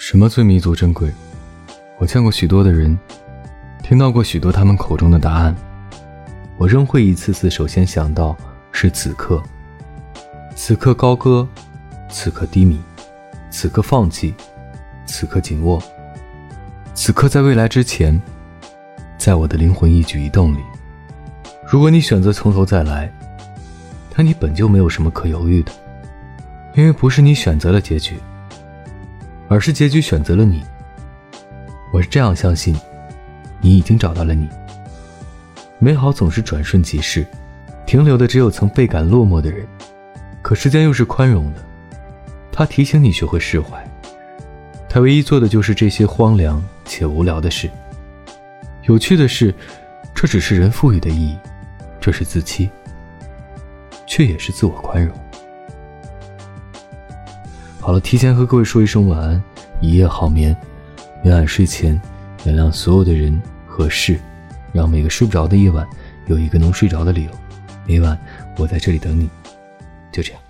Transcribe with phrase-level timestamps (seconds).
[0.00, 1.12] 什么最弥足珍贵？
[1.98, 2.96] 我见过许多的人，
[3.82, 5.54] 听到过许多他们口中的答案，
[6.56, 8.34] 我仍会一次次首先想到
[8.70, 9.42] 是此刻。
[10.54, 11.46] 此刻高歌，
[12.08, 12.78] 此刻低迷，
[13.50, 14.32] 此刻放弃，
[15.04, 15.82] 此刻紧握，
[16.94, 18.22] 此刻在未来之前，
[19.18, 20.60] 在我的灵魂一举一动里。
[21.68, 23.12] 如果你选择从头再来，
[24.14, 25.72] 那你本就没有什么可犹豫的，
[26.76, 28.16] 因为不是你选择了结局。
[29.48, 30.62] 而是结局选择了你。
[31.92, 32.76] 我是这样相信，
[33.60, 34.48] 你已经找到了你。
[35.78, 37.26] 美好总是转瞬即逝，
[37.86, 39.66] 停留的只有曾倍感落寞的人。
[40.42, 41.64] 可时间又是宽容的，
[42.52, 43.82] 他提醒你学会释怀。
[44.88, 47.70] 他唯一做的就是这些荒凉且无聊的事。
[48.84, 49.54] 有趣的是，
[50.14, 51.38] 这只是人赋予的意义，
[52.00, 52.70] 这是自欺，
[54.06, 55.14] 却也是自我宽容。
[57.80, 59.42] 好了，提前和各位说一声晚安，
[59.80, 60.54] 一夜好眠。
[61.24, 61.98] 每晚睡前，
[62.44, 64.18] 原谅所有的人和事，
[64.72, 65.86] 让每个睡不着的夜晚
[66.26, 67.30] 有一个能睡着的理由。
[67.86, 68.18] 每晚
[68.58, 69.30] 我在这里等你，
[70.12, 70.42] 就这样。